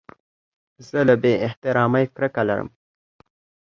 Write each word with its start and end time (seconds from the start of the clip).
زه 0.87 0.99
له 1.07 1.15
بې 1.21 1.33
احترامۍ 1.47 2.05
کرکه 2.15 2.41
لرم. 2.47 2.69